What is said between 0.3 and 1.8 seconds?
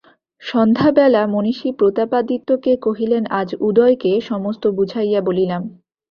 সন্ধ্যাবেলা মহিষী